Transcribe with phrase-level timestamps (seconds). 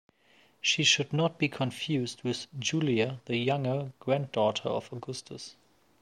[0.61, 5.55] She should not be confused with Julia the Younger, granddaughter of Augustus.